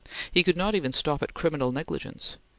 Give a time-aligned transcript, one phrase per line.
[0.31, 2.35] He could not even stop at criminal negligence.